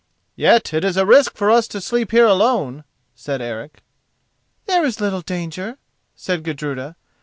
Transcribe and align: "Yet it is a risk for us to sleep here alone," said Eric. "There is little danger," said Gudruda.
"Yet 0.35 0.73
it 0.73 0.83
is 0.83 0.97
a 0.97 1.05
risk 1.05 1.37
for 1.37 1.51
us 1.51 1.67
to 1.67 1.79
sleep 1.79 2.09
here 2.09 2.25
alone," 2.25 2.85
said 3.13 3.39
Eric. 3.39 3.83
"There 4.65 4.83
is 4.83 4.99
little 4.99 5.21
danger," 5.21 5.77
said 6.15 6.41
Gudruda. 6.41 6.95